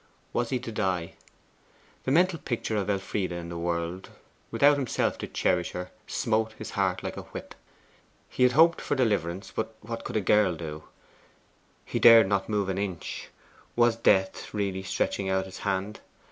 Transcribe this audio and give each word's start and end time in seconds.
Was 0.33 0.49
he 0.49 0.57
to 0.61 0.71
die? 0.71 1.13
The 2.05 2.11
mental 2.11 2.39
picture 2.39 2.75
of 2.75 2.89
Elfride 2.89 3.31
in 3.31 3.49
the 3.49 3.57
world, 3.59 4.09
without 4.49 4.75
himself 4.77 5.19
to 5.19 5.27
cherish 5.27 5.73
her, 5.73 5.91
smote 6.07 6.53
his 6.53 6.71
heart 6.71 7.03
like 7.03 7.17
a 7.17 7.21
whip. 7.21 7.53
He 8.27 8.41
had 8.41 8.53
hoped 8.53 8.81
for 8.81 8.95
deliverance, 8.95 9.53
but 9.55 9.75
what 9.81 10.03
could 10.03 10.17
a 10.17 10.21
girl 10.21 10.55
do? 10.55 10.85
He 11.85 11.99
dared 11.99 12.25
not 12.27 12.49
move 12.49 12.67
an 12.67 12.79
inch. 12.79 13.29
Was 13.75 13.95
Death 13.95 14.51
really 14.55 14.81
stretching 14.81 15.29
out 15.29 15.45
his 15.45 15.59
hand? 15.59 15.99